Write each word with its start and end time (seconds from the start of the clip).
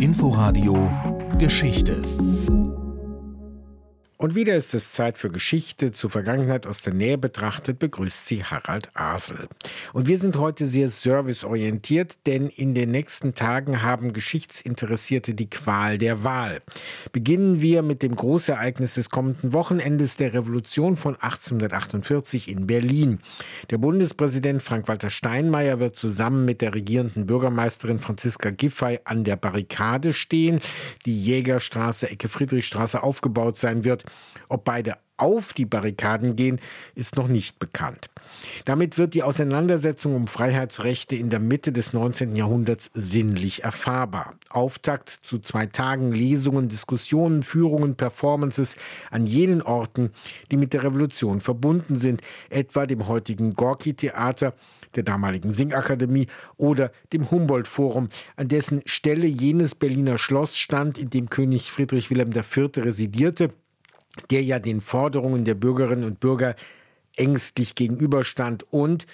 Inforadio 0.00 0.90
Geschichte 1.36 2.00
und 4.20 4.34
wieder 4.34 4.54
ist 4.54 4.74
es 4.74 4.92
Zeit 4.92 5.16
für 5.16 5.30
Geschichte 5.30 5.92
zur 5.92 6.10
Vergangenheit 6.10 6.66
aus 6.66 6.82
der 6.82 6.92
Nähe 6.92 7.16
betrachtet, 7.16 7.78
begrüßt 7.78 8.26
sie 8.26 8.44
Harald 8.44 8.90
Asel. 8.92 9.48
Und 9.94 10.08
wir 10.08 10.18
sind 10.18 10.36
heute 10.36 10.66
sehr 10.66 10.90
serviceorientiert, 10.90 12.26
denn 12.26 12.48
in 12.48 12.74
den 12.74 12.90
nächsten 12.90 13.32
Tagen 13.32 13.82
haben 13.82 14.12
Geschichtsinteressierte 14.12 15.32
die 15.32 15.48
Qual 15.48 15.96
der 15.96 16.22
Wahl. 16.22 16.60
Beginnen 17.12 17.62
wir 17.62 17.80
mit 17.80 18.02
dem 18.02 18.14
Großereignis 18.14 18.96
des 18.96 19.08
kommenden 19.08 19.54
Wochenendes 19.54 20.18
der 20.18 20.34
Revolution 20.34 20.98
von 20.98 21.14
1848 21.14 22.48
in 22.48 22.66
Berlin. 22.66 23.20
Der 23.70 23.78
Bundespräsident 23.78 24.62
Frank-Walter 24.62 25.08
Steinmeier 25.08 25.80
wird 25.80 25.96
zusammen 25.96 26.44
mit 26.44 26.60
der 26.60 26.74
regierenden 26.74 27.24
Bürgermeisterin 27.24 28.00
Franziska 28.00 28.50
Giffey 28.50 29.00
an 29.04 29.24
der 29.24 29.36
Barrikade 29.36 30.12
stehen, 30.12 30.60
die 31.06 31.18
Jägerstraße, 31.24 32.10
Ecke 32.10 32.28
Friedrichstraße 32.28 33.02
aufgebaut 33.02 33.56
sein 33.56 33.84
wird. 33.84 34.04
Ob 34.48 34.64
beide 34.64 34.96
auf 35.20 35.52
die 35.52 35.66
Barrikaden 35.66 36.34
gehen, 36.34 36.60
ist 36.94 37.16
noch 37.16 37.28
nicht 37.28 37.58
bekannt. 37.58 38.08
Damit 38.64 38.96
wird 38.96 39.14
die 39.14 39.22
Auseinandersetzung 39.22 40.14
um 40.14 40.26
Freiheitsrechte 40.26 41.14
in 41.14 41.28
der 41.28 41.40
Mitte 41.40 41.72
des 41.72 41.92
19. 41.92 42.36
Jahrhunderts 42.36 42.90
sinnlich 42.94 43.62
erfahrbar. 43.62 44.34
Auftakt 44.48 45.10
zu 45.10 45.38
zwei 45.38 45.66
Tagen 45.66 46.12
Lesungen, 46.12 46.68
Diskussionen, 46.68 47.42
Führungen, 47.42 47.96
Performances 47.96 48.76
an 49.10 49.26
jenen 49.26 49.60
Orten, 49.60 50.10
die 50.50 50.56
mit 50.56 50.72
der 50.72 50.84
Revolution 50.84 51.40
verbunden 51.40 51.96
sind, 51.96 52.22
etwa 52.48 52.86
dem 52.86 53.06
heutigen 53.06 53.54
Gorki-Theater, 53.54 54.54
der 54.96 55.02
damaligen 55.02 55.50
Singakademie 55.50 56.28
oder 56.56 56.92
dem 57.12 57.30
Humboldt-Forum, 57.30 58.08
an 58.36 58.48
dessen 58.48 58.82
Stelle 58.86 59.26
jenes 59.26 59.74
Berliner 59.74 60.18
Schloss 60.18 60.56
stand, 60.56 60.98
in 60.98 61.10
dem 61.10 61.28
König 61.28 61.70
Friedrich 61.70 62.10
Wilhelm 62.10 62.32
IV. 62.32 62.70
residierte 62.78 63.52
der 64.30 64.42
ja 64.42 64.58
den 64.58 64.80
Forderungen 64.80 65.44
der 65.44 65.54
Bürgerinnen 65.54 66.04
und 66.04 66.20
Bürger 66.20 66.56
ängstlich 67.16 67.74
gegenüberstand. 67.74 68.64
Und 68.70 69.06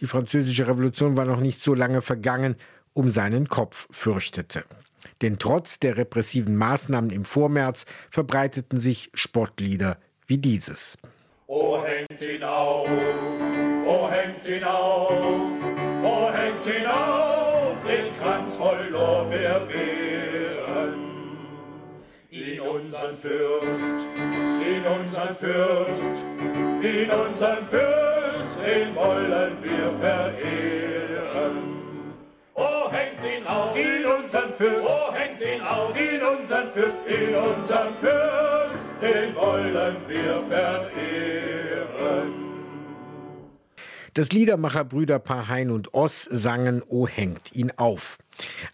die 0.00 0.06
französische 0.06 0.68
Revolution 0.68 1.16
war 1.16 1.24
noch 1.24 1.40
nicht 1.40 1.58
so 1.58 1.74
lange 1.74 2.02
vergangen, 2.02 2.56
um 2.92 3.08
seinen 3.08 3.48
Kopf 3.48 3.86
fürchtete. 3.90 4.64
Denn 5.22 5.38
trotz 5.38 5.78
der 5.78 5.96
repressiven 5.96 6.56
Maßnahmen 6.56 7.10
im 7.10 7.24
Vormärz 7.24 7.86
verbreiteten 8.10 8.78
sich 8.78 9.10
Spottlieder 9.14 9.98
wie 10.26 10.38
dieses. 10.38 10.98
O 11.46 11.82
hängt 11.84 12.22
ihn 12.22 12.42
auf, 12.42 12.88
o 12.88 14.10
hängt 14.10 14.48
ihn 14.48 14.64
auf, 14.64 15.12
o 16.02 16.32
hängt 16.32 16.66
ihn 16.66 16.86
auf, 16.86 17.84
den 17.84 18.12
Kranz 18.14 18.56
voll 18.56 18.88
Lorbeerbeeren 18.90 20.55
in 22.36 22.60
unseren 22.60 23.16
Fürst, 23.16 24.06
in 24.14 24.84
unseren 24.84 25.34
Fürst, 25.34 26.24
in 26.82 27.10
unseren 27.10 27.66
Fürst, 27.66 28.44
den 28.64 28.94
wollen 28.94 29.56
wir 29.62 29.92
verehren. 29.98 31.74
Oh, 32.54 32.90
hängt 32.90 33.24
ihn 33.24 33.46
auf, 33.46 33.76
in 33.76 34.04
unseren 34.04 34.52
Fürst, 34.52 34.86
oh, 34.86 35.14
hängt 35.14 35.42
ihn 35.42 35.62
auf, 35.62 35.98
in 35.98 36.22
unseren 36.22 36.70
Fürst, 36.70 36.96
in 37.06 37.34
unseren 37.34 37.94
Fürst, 37.96 38.78
den 39.00 39.34
wollen 39.34 39.96
wir 40.06 40.42
verehren. 40.44 42.34
Das 44.14 44.32
Liedermacherbrüderpaar 44.32 45.48
Hein 45.48 45.70
und 45.70 45.92
Oss 45.92 46.22
sangen 46.22 46.82
O 46.88 47.06
hängt 47.06 47.54
ihn 47.54 47.70
auf. 47.76 48.16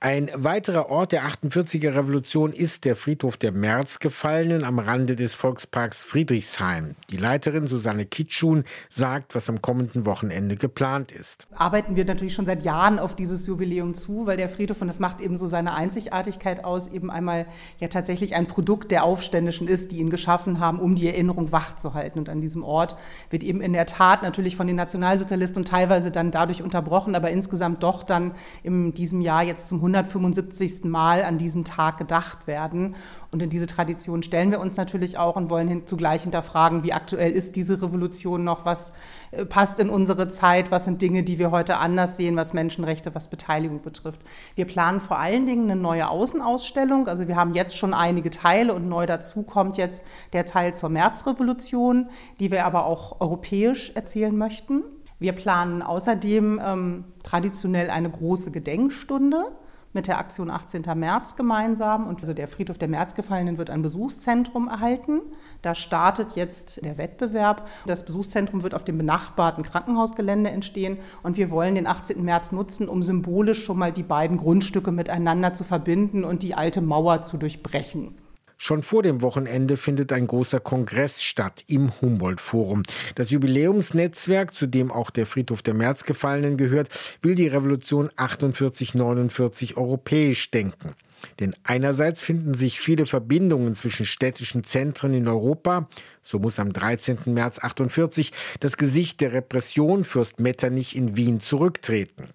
Ein 0.00 0.30
weiterer 0.34 0.88
Ort 0.90 1.12
der 1.12 1.24
48er 1.24 1.94
Revolution 1.94 2.52
ist 2.52 2.84
der 2.84 2.96
Friedhof 2.96 3.36
der 3.36 3.52
Märzgefallenen 3.52 4.64
am 4.64 4.78
Rande 4.78 5.16
des 5.16 5.34
Volksparks 5.34 6.02
Friedrichshain. 6.02 6.96
Die 7.10 7.16
Leiterin 7.16 7.66
Susanne 7.66 8.06
Kitschun 8.06 8.64
sagt, 8.88 9.34
was 9.34 9.48
am 9.48 9.62
kommenden 9.62 10.06
Wochenende 10.06 10.56
geplant 10.56 11.12
ist. 11.12 11.46
Arbeiten 11.54 11.96
wir 11.96 12.04
natürlich 12.04 12.34
schon 12.34 12.46
seit 12.46 12.64
Jahren 12.64 12.98
auf 12.98 13.14
dieses 13.14 13.46
Jubiläum 13.46 13.94
zu, 13.94 14.26
weil 14.26 14.36
der 14.36 14.48
Friedhof, 14.48 14.80
und 14.80 14.88
das 14.88 14.98
macht 14.98 15.20
eben 15.20 15.36
so 15.36 15.46
seine 15.46 15.74
Einzigartigkeit 15.74 16.64
aus, 16.64 16.88
eben 16.88 17.10
einmal 17.10 17.46
ja 17.78 17.88
tatsächlich 17.88 18.34
ein 18.34 18.46
Produkt 18.46 18.90
der 18.90 19.04
Aufständischen 19.04 19.68
ist, 19.68 19.92
die 19.92 19.98
ihn 19.98 20.10
geschaffen 20.10 20.58
haben, 20.60 20.80
um 20.80 20.96
die 20.96 21.06
Erinnerung 21.06 21.52
wachzuhalten. 21.52 22.18
Und 22.18 22.28
an 22.28 22.40
diesem 22.40 22.64
Ort 22.64 22.96
wird 23.30 23.42
eben 23.42 23.60
in 23.60 23.72
der 23.72 23.86
Tat 23.86 24.22
natürlich 24.22 24.56
von 24.56 24.66
den 24.66 24.76
Nationalsozialisten 24.76 25.58
und 25.58 25.68
teilweise 25.68 26.10
dann 26.10 26.30
dadurch 26.30 26.62
unterbrochen, 26.62 27.14
aber 27.14 27.30
insgesamt 27.30 27.82
doch 27.82 28.02
dann 28.02 28.32
in 28.62 28.94
diesem 28.94 29.20
Jahr 29.20 29.42
jetzt 29.42 29.51
zum 29.60 29.78
175. 29.78 30.84
Mal 30.84 31.22
an 31.24 31.38
diesem 31.38 31.64
Tag 31.64 31.98
gedacht 31.98 32.46
werden. 32.46 32.94
Und 33.30 33.42
in 33.42 33.50
diese 33.50 33.66
Tradition 33.66 34.22
stellen 34.22 34.50
wir 34.50 34.60
uns 34.60 34.76
natürlich 34.76 35.18
auch 35.18 35.36
und 35.36 35.50
wollen 35.50 35.86
zugleich 35.86 36.22
hinterfragen, 36.22 36.82
wie 36.82 36.92
aktuell 36.92 37.32
ist 37.32 37.56
diese 37.56 37.80
Revolution 37.82 38.44
noch, 38.44 38.64
was 38.64 38.92
äh, 39.30 39.44
passt 39.44 39.78
in 39.80 39.90
unsere 39.90 40.28
Zeit, 40.28 40.70
was 40.70 40.84
sind 40.84 41.02
Dinge, 41.02 41.22
die 41.22 41.38
wir 41.38 41.50
heute 41.50 41.78
anders 41.78 42.16
sehen, 42.16 42.36
was 42.36 42.52
Menschenrechte, 42.52 43.14
was 43.14 43.28
Beteiligung 43.28 43.82
betrifft. 43.82 44.20
Wir 44.54 44.66
planen 44.66 45.00
vor 45.00 45.18
allen 45.18 45.46
Dingen 45.46 45.70
eine 45.70 45.80
neue 45.80 46.08
Außenausstellung. 46.08 47.08
Also 47.08 47.28
wir 47.28 47.36
haben 47.36 47.54
jetzt 47.54 47.76
schon 47.76 47.94
einige 47.94 48.30
Teile 48.30 48.74
und 48.74 48.88
neu 48.88 49.06
dazu 49.06 49.42
kommt 49.42 49.76
jetzt 49.76 50.04
der 50.32 50.44
Teil 50.44 50.74
zur 50.74 50.88
Märzrevolution, 50.88 52.08
die 52.40 52.50
wir 52.50 52.64
aber 52.64 52.86
auch 52.86 53.20
europäisch 53.20 53.92
erzählen 53.94 54.36
möchten. 54.36 54.82
Wir 55.22 55.32
planen 55.32 55.82
außerdem 55.82 56.60
ähm, 56.60 57.04
traditionell 57.22 57.90
eine 57.90 58.10
große 58.10 58.50
Gedenkstunde 58.50 59.52
mit 59.92 60.08
der 60.08 60.18
Aktion 60.18 60.50
18. 60.50 60.82
März 60.96 61.36
gemeinsam. 61.36 62.08
Und 62.08 62.20
also 62.22 62.34
der 62.34 62.48
Friedhof 62.48 62.76
der 62.76 62.88
Märzgefallenen 62.88 63.56
wird 63.56 63.70
ein 63.70 63.82
Besuchszentrum 63.82 64.66
erhalten. 64.66 65.20
Da 65.62 65.76
startet 65.76 66.32
jetzt 66.34 66.84
der 66.84 66.98
Wettbewerb. 66.98 67.68
Das 67.86 68.04
Besuchszentrum 68.04 68.64
wird 68.64 68.74
auf 68.74 68.82
dem 68.82 68.98
benachbarten 68.98 69.62
Krankenhausgelände 69.62 70.50
entstehen. 70.50 70.98
Und 71.22 71.36
wir 71.36 71.52
wollen 71.52 71.76
den 71.76 71.86
18. 71.86 72.24
März 72.24 72.50
nutzen, 72.50 72.88
um 72.88 73.00
symbolisch 73.00 73.64
schon 73.64 73.78
mal 73.78 73.92
die 73.92 74.02
beiden 74.02 74.38
Grundstücke 74.38 74.90
miteinander 74.90 75.54
zu 75.54 75.62
verbinden 75.62 76.24
und 76.24 76.42
die 76.42 76.56
alte 76.56 76.80
Mauer 76.80 77.22
zu 77.22 77.36
durchbrechen. 77.36 78.18
Schon 78.64 78.84
vor 78.84 79.02
dem 79.02 79.22
Wochenende 79.22 79.76
findet 79.76 80.12
ein 80.12 80.28
großer 80.28 80.60
Kongress 80.60 81.20
statt 81.20 81.64
im 81.66 82.00
Humboldt-Forum. 82.00 82.84
Das 83.16 83.32
Jubiläumsnetzwerk, 83.32 84.54
zu 84.54 84.68
dem 84.68 84.92
auch 84.92 85.10
der 85.10 85.26
Friedhof 85.26 85.62
der 85.62 85.74
Märzgefallenen 85.74 86.56
gehört, 86.56 86.88
will 87.22 87.34
die 87.34 87.48
Revolution 87.48 88.08
48-49 88.10 89.76
europäisch 89.76 90.52
denken. 90.52 90.92
Denn 91.40 91.56
einerseits 91.64 92.22
finden 92.22 92.54
sich 92.54 92.78
viele 92.78 93.04
Verbindungen 93.06 93.74
zwischen 93.74 94.06
städtischen 94.06 94.62
Zentren 94.62 95.12
in 95.12 95.26
Europa. 95.26 95.88
So 96.22 96.38
muss 96.38 96.60
am 96.60 96.72
13. 96.72 97.18
März 97.26 97.58
48 97.58 98.30
das 98.60 98.76
Gesicht 98.76 99.20
der 99.20 99.32
Repression 99.32 100.04
Fürst 100.04 100.38
Metternich 100.38 100.94
in 100.94 101.16
Wien 101.16 101.40
zurücktreten. 101.40 102.28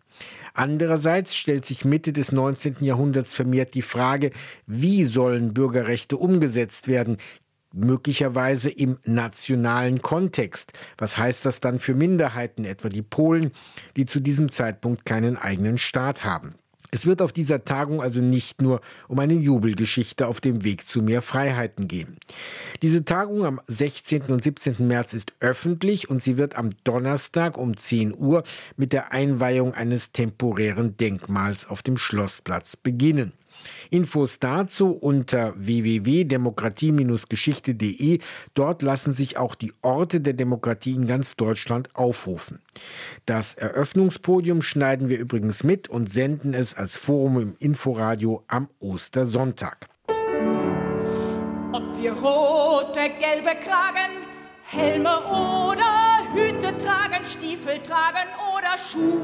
Andererseits 0.58 1.36
stellt 1.36 1.66
sich 1.66 1.86
Mitte 1.86 2.14
des 2.14 2.32
19. 2.32 2.78
Jahrhunderts 2.82 3.32
vermehrt 3.32 3.76
die 3.76 3.84
Frage, 3.84 4.32
wie 4.66 5.04
sollen 5.04 5.54
Bürgerrechte 5.54 6.18
umgesetzt 6.18 6.88
werden? 6.88 7.18
möglicherweise 7.74 8.70
im 8.72 8.98
nationalen 9.04 10.02
Kontext. 10.02 10.74
Was 10.98 11.18
heißt 11.18 11.46
das 11.46 11.60
dann 11.60 11.80
für 11.80 11.94
Minderheiten, 11.94 12.66
etwa 12.66 12.90
die 12.90 13.04
Polen, 13.04 13.52
die 13.98 14.06
zu 14.06 14.20
diesem 14.20 14.50
Zeitpunkt 14.50 15.06
keinen 15.06 15.38
eigenen 15.38 15.78
Staat 15.78 16.24
haben? 16.24 16.56
Es 16.90 17.06
wird 17.06 17.22
auf 17.22 17.34
dieser 17.34 17.66
Tagung 17.66 18.02
also 18.02 18.22
nicht 18.22 18.62
nur 18.62 18.82
um 19.08 19.20
eine 19.20 19.34
Jubelgeschichte 19.34 20.28
auf 20.28 20.40
dem 20.40 20.64
Weg 20.64 20.88
zu 20.88 21.02
mehr 21.02 21.22
Freiheiten 21.22 21.88
gehen. 21.88 22.18
Diese 22.82 23.04
Tagung 23.04 23.46
am 23.46 23.60
16. 23.68 24.24
und 24.24 24.44
17. 24.44 24.88
März 24.88 25.14
ist 25.14 25.34
öffentlich 25.40 26.10
und 26.10 26.24
sie 26.24 26.38
wird 26.38 26.56
am 26.56 26.70
Donnerstag 26.84 27.58
um 27.58 27.76
10 27.76 28.16
Uhr 28.18 28.44
mit 28.78 28.94
der 28.94 29.12
Einweihung 29.12 29.74
eines 29.74 30.14
temporären 30.14 30.96
Denkmals 30.96 31.68
auf 31.68 31.84
dem 31.84 31.98
Schlossplatz 31.98 32.78
beginnen. 32.78 33.34
Infos 33.90 34.40
dazu 34.40 34.92
unter 34.92 35.54
www.demokratie-geschichte.de. 35.58 38.20
Dort 38.54 38.82
lassen 38.82 39.12
sich 39.14 39.38
auch 39.38 39.56
die 39.56 39.74
Orte 39.82 40.20
der 40.22 40.34
Demokratie 40.34 40.94
in 40.94 41.08
ganz 41.08 41.36
Deutschland 41.36 41.94
aufrufen. 41.96 42.62
Das 43.26 43.54
Eröffnungspodium 43.54 44.62
schneiden 44.62 45.10
wir 45.10 45.20
übrigens 45.20 45.64
mit 45.64 45.90
und 45.90 46.10
senden 46.10 46.54
es 46.54 46.74
als 46.74 46.96
Forum 46.98 47.40
im 47.40 47.56
Inforadio 47.60 48.44
am 48.48 48.70
Ostersonntag. 48.80 49.90
Ob 51.74 51.98
wir 51.98 52.14
rote, 52.14 53.10
gelbe 53.20 53.60
Kragen, 53.62 54.24
Helme 54.64 55.20
oder 55.20 56.24
Hüte 56.34 56.78
tragen, 56.78 57.26
Stiefel 57.26 57.82
tragen 57.84 58.30
oder 58.58 58.78
Schuh, 58.78 59.20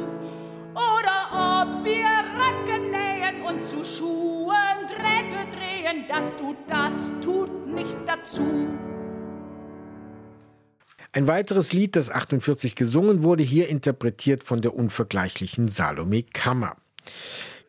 oder 0.74 1.30
ob 1.32 1.84
wir 1.84 2.10
Röcke 2.38 3.03
nähen 3.24 3.42
und 3.42 3.64
zu 3.66 3.84
Schuhen 3.84 4.54
Drähte 4.88 5.50
drehen, 5.56 6.06
das 6.08 6.36
tut 6.38 6.58
das, 6.68 7.12
tut 7.22 7.68
nichts 7.68 8.06
dazu. 8.06 8.68
Ein 11.12 11.28
weiteres 11.28 11.74
Lied, 11.74 11.96
das 11.96 12.10
48 12.10 12.76
gesungen 12.76 13.22
wurde, 13.24 13.44
hier 13.44 13.70
interpretiert 13.70 14.44
von 14.44 14.62
der 14.62 14.74
unvergleichlichen 14.74 15.68
Salome 15.68 16.24
Kammer. 16.24 16.76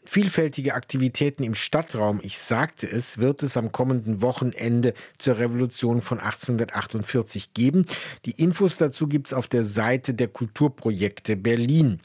Vielfältige 0.07 0.75
Aktivitäten 0.75 1.45
im 1.45 1.55
Stadtraum, 1.55 2.21
ich 2.23 2.39
sagte 2.39 2.87
es, 2.87 3.17
wird 3.17 3.43
es 3.43 3.57
am 3.57 3.73
kommenden 3.73 4.21
Wochenende 4.21 4.93
zur 5.19 5.39
Revolution 5.39 6.03
von 6.03 6.21
1848 6.21 7.55
geben. 7.55 7.87
Die 8.27 8.33
Infos 8.33 8.77
dazu 8.77 9.09
gibt 9.09 9.29
es 9.29 9.33
auf 9.33 9.49
der 9.49 9.65
Seite 9.65 10.13
der 10.13 10.29
Kulturprojekte 10.29 11.37
Berlin. 11.37 12.01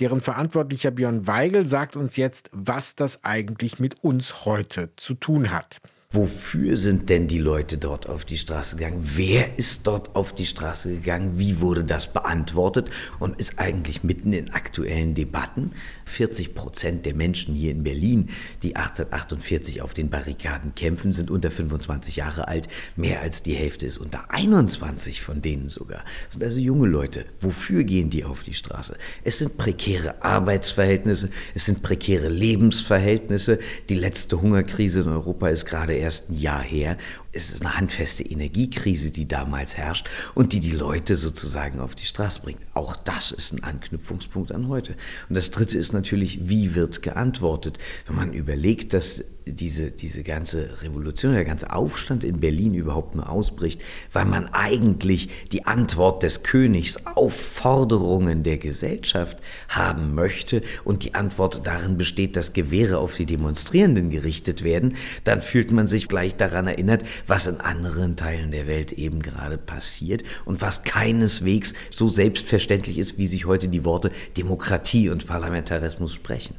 Deren 0.00 0.22
Verantwortlicher 0.22 0.90
Björn 0.92 1.26
Weigel 1.26 1.66
sagt 1.66 1.94
uns 1.94 2.16
jetzt, 2.16 2.48
was 2.52 2.96
das 2.96 3.22
eigentlich 3.22 3.78
mit 3.78 4.02
uns 4.02 4.46
heute 4.46 4.88
zu 4.96 5.12
tun 5.12 5.50
hat. 5.50 5.80
Wofür 6.14 6.76
sind 6.76 7.08
denn 7.08 7.26
die 7.26 7.38
Leute 7.38 7.78
dort 7.78 8.06
auf 8.06 8.26
die 8.26 8.36
Straße 8.36 8.76
gegangen? 8.76 9.00
Wer 9.14 9.58
ist 9.58 9.86
dort 9.86 10.14
auf 10.14 10.34
die 10.34 10.44
Straße 10.44 10.90
gegangen? 10.90 11.38
Wie 11.38 11.62
wurde 11.62 11.84
das 11.84 12.12
beantwortet? 12.12 12.90
Und 13.18 13.40
ist 13.40 13.58
eigentlich 13.58 14.04
mitten 14.04 14.34
in 14.34 14.50
aktuellen 14.50 15.14
Debatten 15.14 15.72
40 16.12 16.54
Prozent 16.54 17.06
der 17.06 17.14
Menschen 17.14 17.54
hier 17.54 17.70
in 17.70 17.82
Berlin, 17.82 18.28
die 18.62 18.76
1848 18.76 19.82
auf 19.82 19.94
den 19.94 20.10
Barrikaden 20.10 20.74
kämpfen, 20.74 21.14
sind 21.14 21.30
unter 21.30 21.50
25 21.50 22.16
Jahre 22.16 22.48
alt. 22.48 22.68
Mehr 22.96 23.20
als 23.22 23.42
die 23.42 23.54
Hälfte 23.54 23.86
ist 23.86 23.98
unter 23.98 24.30
21 24.30 25.22
von 25.22 25.40
denen 25.42 25.68
sogar. 25.68 26.04
Das 26.26 26.34
sind 26.34 26.44
also 26.44 26.58
junge 26.58 26.86
Leute. 26.86 27.24
Wofür 27.40 27.84
gehen 27.84 28.10
die 28.10 28.24
auf 28.24 28.42
die 28.42 28.54
Straße? 28.54 28.96
Es 29.24 29.38
sind 29.38 29.56
prekäre 29.56 30.22
Arbeitsverhältnisse, 30.22 31.30
es 31.54 31.64
sind 31.64 31.82
prekäre 31.82 32.28
Lebensverhältnisse. 32.28 33.58
Die 33.88 33.94
letzte 33.94 34.42
Hungerkrise 34.42 35.00
in 35.00 35.08
Europa 35.08 35.48
ist 35.48 35.64
gerade 35.64 35.94
erst 36.02 36.28
ein 36.28 36.38
Jahr 36.38 36.62
her. 36.62 36.96
Es 37.34 37.50
ist 37.50 37.62
eine 37.62 37.78
handfeste 37.78 38.22
Energiekrise, 38.22 39.10
die 39.10 39.26
damals 39.26 39.78
herrscht 39.78 40.08
und 40.34 40.52
die 40.52 40.60
die 40.60 40.72
Leute 40.72 41.16
sozusagen 41.16 41.80
auf 41.80 41.94
die 41.94 42.04
Straße 42.04 42.40
bringt. 42.42 42.60
Auch 42.74 42.94
das 42.94 43.30
ist 43.30 43.52
ein 43.52 43.64
Anknüpfungspunkt 43.64 44.52
an 44.52 44.68
heute. 44.68 44.96
Und 45.30 45.36
das 45.36 45.50
Dritte 45.50 45.78
ist 45.78 45.94
natürlich, 45.94 46.48
wie 46.48 46.74
wird 46.74 47.02
geantwortet? 47.02 47.78
Wenn 48.06 48.16
man 48.16 48.34
überlegt, 48.34 48.92
dass 48.92 49.24
diese, 49.46 49.90
diese 49.90 50.22
ganze 50.22 50.82
Revolution, 50.82 51.32
der 51.32 51.44
ganze 51.44 51.72
Aufstand 51.72 52.24
in 52.24 52.40
Berlin 52.40 52.74
überhaupt 52.74 53.14
nur 53.14 53.28
ausbricht, 53.28 53.80
weil 54.12 54.24
man 54.24 54.46
eigentlich 54.52 55.30
die 55.50 55.66
Antwort 55.66 56.22
des 56.22 56.42
Königs 56.42 56.98
auf 57.06 57.34
Forderungen 57.34 58.42
der 58.42 58.58
Gesellschaft 58.58 59.38
haben 59.68 60.14
möchte 60.14 60.62
und 60.84 61.04
die 61.04 61.14
Antwort 61.14 61.66
darin 61.66 61.96
besteht, 61.96 62.36
dass 62.36 62.52
Gewehre 62.52 62.98
auf 62.98 63.16
die 63.16 63.26
Demonstrierenden 63.26 64.10
gerichtet 64.10 64.62
werden, 64.62 64.96
dann 65.24 65.42
fühlt 65.42 65.72
man 65.72 65.86
sich 65.86 66.08
gleich 66.08 66.36
daran 66.36 66.66
erinnert, 66.66 67.04
was 67.26 67.46
in 67.46 67.60
anderen 67.60 68.16
Teilen 68.16 68.50
der 68.50 68.66
Welt 68.66 68.92
eben 68.92 69.22
gerade 69.22 69.58
passiert 69.58 70.22
und 70.44 70.60
was 70.60 70.84
keineswegs 70.84 71.74
so 71.90 72.08
selbstverständlich 72.08 72.98
ist, 72.98 73.18
wie 73.18 73.26
sich 73.26 73.46
heute 73.46 73.68
die 73.68 73.84
Worte 73.84 74.10
Demokratie 74.36 75.08
und 75.08 75.26
Parlamentarismus 75.26 76.12
sprechen. 76.12 76.56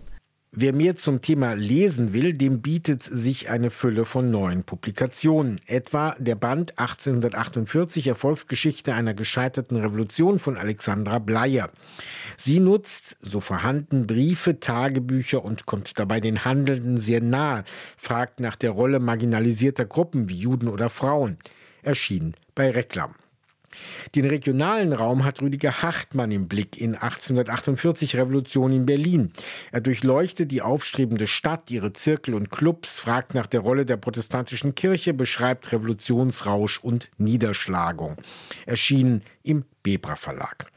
Wer 0.55 0.71
mehr 0.71 0.95
zum 0.95 1.21
Thema 1.21 1.53
lesen 1.53 2.13
will, 2.13 2.33
dem 2.33 2.61
bietet 2.61 3.01
sich 3.01 3.49
eine 3.49 3.71
Fülle 3.71 4.05
von 4.05 4.29
neuen 4.29 4.63
Publikationen. 4.63 5.59
Etwa 5.65 6.15
der 6.19 6.35
Band 6.35 6.77
1848 6.77 8.05
Erfolgsgeschichte 8.05 8.93
einer 8.93 9.15
gescheiterten 9.15 9.77
Revolution 9.77 10.37
von 10.37 10.55
Alexandra 10.55 11.17
Bleier. 11.17 11.71
Sie 12.37 12.59
nutzt, 12.59 13.17
so 13.19 13.41
vorhanden, 13.41 14.05
Briefe, 14.05 14.59
Tagebücher 14.59 15.43
und 15.43 15.65
kommt 15.65 15.97
dabei 15.97 16.19
den 16.19 16.45
Handelnden 16.45 16.97
sehr 16.97 17.21
nahe, 17.21 17.63
fragt 17.97 18.39
nach 18.39 18.55
der 18.55 18.71
Rolle 18.71 18.99
marginalisierter 18.99 19.85
Gruppen 19.85 20.29
wie 20.29 20.37
Juden 20.37 20.67
oder 20.67 20.91
Frauen. 20.91 21.37
Erschien 21.81 22.35
bei 22.53 22.69
Reklam. 22.69 23.15
Den 24.15 24.25
regionalen 24.25 24.93
Raum 24.93 25.23
hat 25.23 25.41
Rüdiger 25.41 25.81
Hartmann 25.81 26.31
im 26.31 26.47
Blick 26.47 26.79
in 26.79 26.95
1848 26.95 28.15
Revolution 28.15 28.71
in 28.71 28.85
Berlin. 28.85 29.31
Er 29.71 29.81
durchleuchtet 29.81 30.51
die 30.51 30.61
aufstrebende 30.61 31.27
Stadt, 31.27 31.71
ihre 31.71 31.93
Zirkel 31.93 32.33
und 32.33 32.51
Clubs, 32.51 32.99
fragt 32.99 33.33
nach 33.33 33.47
der 33.47 33.61
Rolle 33.61 33.85
der 33.85 33.97
protestantischen 33.97 34.75
Kirche, 34.75 35.13
beschreibt 35.13 35.71
Revolutionsrausch 35.71 36.79
und 36.79 37.09
Niederschlagung. 37.17 38.17
Erschienen 38.65 39.21
im 39.43 39.65
Bebra 39.83 40.15
Verlag. 40.15 40.72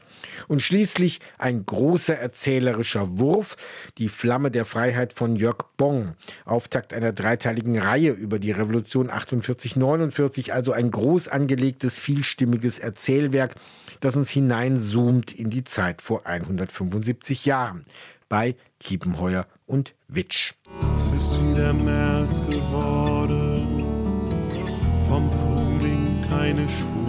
Und 0.47 0.61
schließlich 0.61 1.19
ein 1.37 1.65
großer 1.65 2.17
erzählerischer 2.17 3.19
Wurf, 3.19 3.57
die 3.97 4.09
Flamme 4.09 4.51
der 4.51 4.65
Freiheit 4.65 5.13
von 5.13 5.35
Jörg 5.35 5.57
Bong, 5.77 6.15
Auftakt 6.45 6.93
einer 6.93 7.13
dreiteiligen 7.13 7.77
Reihe 7.77 8.11
über 8.11 8.39
die 8.39 8.51
Revolution 8.51 9.09
48-49, 9.09 10.51
also 10.51 10.71
ein 10.71 10.91
groß 10.91 11.27
angelegtes, 11.27 11.99
vielstimmiges 11.99 12.79
Erzählwerk, 12.79 13.55
das 13.99 14.15
uns 14.15 14.29
hineinzoomt 14.29 15.33
in 15.33 15.49
die 15.49 15.63
Zeit 15.63 16.01
vor 16.01 16.25
175 16.25 17.45
Jahren 17.45 17.85
bei 18.29 18.55
Kiepenheuer 18.79 19.47
und 19.65 19.93
Witsch. 20.07 20.53
Es 20.95 21.11
ist 21.11 21.41
wieder 21.41 21.73
März 21.73 22.41
geworden, 22.49 23.83
vom 25.07 25.31
Frühling 25.31 26.23
keine 26.29 26.67
Spur 26.69 27.06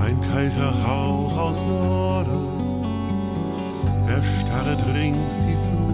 ein 0.00 0.20
kalter 0.32 0.86
Hauch 0.86 1.36
aus 1.36 1.64
Norden, 1.64 2.84
erstarret 4.08 4.78
rings 4.94 5.34
die 5.46 5.56
Flut. 5.56 5.88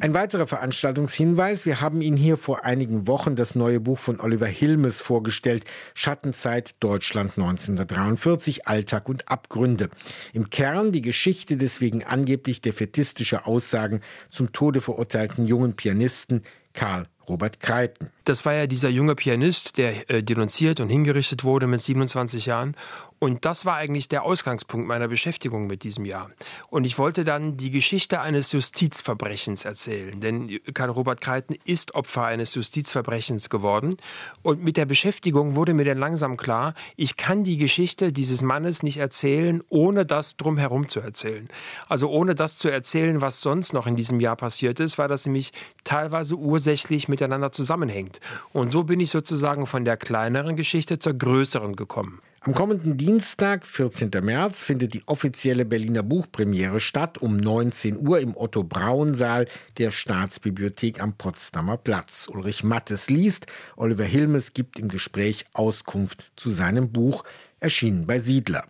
Ein 0.00 0.14
weiterer 0.14 0.46
Veranstaltungshinweis. 0.46 1.66
Wir 1.66 1.80
haben 1.80 2.02
Ihnen 2.02 2.16
hier 2.16 2.36
vor 2.36 2.64
einigen 2.64 3.08
Wochen 3.08 3.34
das 3.34 3.56
neue 3.56 3.80
Buch 3.80 3.98
von 3.98 4.20
Oliver 4.20 4.46
Hilmes 4.46 5.00
vorgestellt. 5.00 5.64
Schattenzeit 5.92 6.76
Deutschland 6.78 7.32
1943, 7.36 8.68
Alltag 8.68 9.08
und 9.08 9.28
Abgründe. 9.28 9.90
Im 10.32 10.50
Kern 10.50 10.92
die 10.92 11.02
Geschichte 11.02 11.56
des 11.56 11.80
wegen 11.80 12.04
angeblich 12.04 12.60
defetistischer 12.60 13.48
Aussagen 13.48 14.00
zum 14.28 14.52
Tode 14.52 14.80
verurteilten 14.80 15.48
jungen 15.48 15.74
Pianisten 15.74 16.44
Karl 16.74 17.08
Robert 17.28 17.60
Kreiten. 17.60 18.10
Das 18.24 18.44
war 18.44 18.52
ja 18.54 18.66
dieser 18.66 18.88
junge 18.88 19.14
Pianist, 19.14 19.78
der 19.78 20.10
äh, 20.10 20.22
denunziert 20.22 20.80
und 20.80 20.88
hingerichtet 20.88 21.44
wurde 21.44 21.66
mit 21.66 21.80
27 21.80 22.46
Jahren. 22.46 22.76
Und 23.20 23.44
das 23.44 23.64
war 23.64 23.74
eigentlich 23.74 24.08
der 24.08 24.22
Ausgangspunkt 24.22 24.86
meiner 24.86 25.08
Beschäftigung 25.08 25.66
mit 25.66 25.82
diesem 25.82 26.04
Jahr. 26.04 26.30
Und 26.70 26.84
ich 26.84 26.98
wollte 26.98 27.24
dann 27.24 27.56
die 27.56 27.70
Geschichte 27.70 28.20
eines 28.20 28.52
Justizverbrechens 28.52 29.64
erzählen. 29.64 30.20
Denn 30.20 30.60
Karl 30.72 30.90
Robert 30.90 31.20
Kreiten 31.20 31.56
ist 31.64 31.94
Opfer 31.94 32.24
eines 32.24 32.54
Justizverbrechens 32.54 33.50
geworden. 33.50 33.96
Und 34.42 34.62
mit 34.62 34.76
der 34.76 34.86
Beschäftigung 34.86 35.56
wurde 35.56 35.74
mir 35.74 35.84
dann 35.84 35.98
langsam 35.98 36.36
klar, 36.36 36.74
ich 36.96 37.16
kann 37.16 37.42
die 37.42 37.56
Geschichte 37.56 38.12
dieses 38.12 38.40
Mannes 38.40 38.84
nicht 38.84 38.98
erzählen, 38.98 39.62
ohne 39.68 40.06
das 40.06 40.36
drumherum 40.36 40.88
zu 40.88 41.00
erzählen. 41.00 41.48
Also 41.88 42.08
ohne 42.10 42.36
das 42.36 42.58
zu 42.58 42.68
erzählen, 42.68 43.20
was 43.20 43.40
sonst 43.40 43.72
noch 43.72 43.88
in 43.88 43.96
diesem 43.96 44.20
Jahr 44.20 44.36
passiert 44.36 44.78
ist, 44.78 44.96
weil 44.96 45.08
das 45.08 45.26
nämlich 45.26 45.52
teilweise 45.82 46.36
ursächlich 46.36 47.08
miteinander 47.18 47.50
zusammenhängt. 47.50 48.20
Und 48.52 48.70
so 48.70 48.84
bin 48.84 49.00
ich 49.00 49.10
sozusagen 49.10 49.66
von 49.66 49.84
der 49.84 49.96
kleineren 49.96 50.54
Geschichte 50.54 50.98
zur 50.98 51.14
größeren 51.14 51.74
gekommen. 51.74 52.20
Am 52.42 52.54
kommenden 52.54 52.96
Dienstag, 52.96 53.66
14. 53.66 54.10
März, 54.22 54.62
findet 54.62 54.94
die 54.94 55.02
offizielle 55.06 55.64
Berliner 55.64 56.04
Buchpremiere 56.04 56.78
statt 56.78 57.18
um 57.18 57.36
19 57.36 57.98
Uhr 57.98 58.20
im 58.20 58.36
Otto-Braun-Saal 58.36 59.48
der 59.78 59.90
Staatsbibliothek 59.90 61.02
am 61.02 61.14
Potsdamer 61.14 61.76
Platz. 61.76 62.28
Ulrich 62.32 62.62
Mattes 62.62 63.10
liest, 63.10 63.46
Oliver 63.76 64.04
Hilmes 64.04 64.54
gibt 64.54 64.78
im 64.78 64.88
Gespräch 64.88 65.46
Auskunft 65.52 66.30
zu 66.36 66.50
seinem 66.50 66.92
Buch, 66.92 67.24
erschienen 67.58 68.06
bei 68.06 68.20
Siedler. 68.20 68.64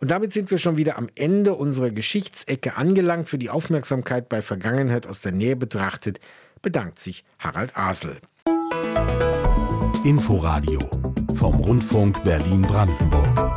Und 0.00 0.10
damit 0.10 0.32
sind 0.32 0.50
wir 0.50 0.58
schon 0.58 0.76
wieder 0.76 0.98
am 0.98 1.08
Ende 1.14 1.54
unserer 1.54 1.90
Geschichtsecke 1.90 2.76
angelangt. 2.76 3.28
Für 3.28 3.38
die 3.38 3.50
Aufmerksamkeit 3.50 4.28
bei 4.28 4.42
Vergangenheit 4.42 5.06
aus 5.06 5.20
der 5.20 5.32
Nähe 5.32 5.56
betrachtet, 5.56 6.20
bedankt 6.62 6.98
sich 6.98 7.24
Harald 7.38 7.76
Asel. 7.76 8.18
Inforadio 10.04 10.80
vom 11.34 11.56
Rundfunk 11.56 12.22
Berlin-Brandenburg. 12.24 13.49